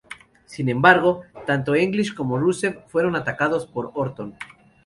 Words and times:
Sin 0.47 0.67
embargo, 0.67 1.21
tanto 1.45 1.75
English 1.75 2.15
como 2.15 2.39
Rusev 2.39 2.87
fueron 2.87 3.15
atacados 3.15 3.67
por 3.67 3.91
Orton. 3.93 4.33